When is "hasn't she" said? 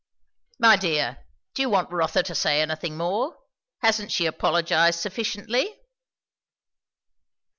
3.83-4.25